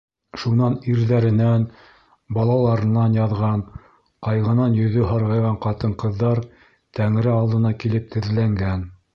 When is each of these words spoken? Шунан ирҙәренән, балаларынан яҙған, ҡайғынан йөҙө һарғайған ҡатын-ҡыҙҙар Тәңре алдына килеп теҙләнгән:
Шунан 0.43 0.75
ирҙәренән, 0.93 1.65
балаларынан 2.37 3.17
яҙған, 3.19 3.61
ҡайғынан 4.29 4.79
йөҙө 4.81 5.05
һарғайған 5.13 5.61
ҡатын-ҡыҙҙар 5.67 6.45
Тәңре 7.01 7.37
алдына 7.39 7.75
килеп 7.85 8.13
теҙләнгән: 8.17 8.93